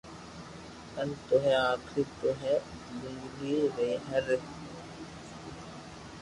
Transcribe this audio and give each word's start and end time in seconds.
انت 1.01 1.17
تو 1.27 1.35
ھي 1.43 1.53
آخري 1.71 2.03
تو 2.19 2.29
ھي 2.41 2.53
زندگي 3.01 3.55
ري 3.75 3.91
ھر 4.07 4.25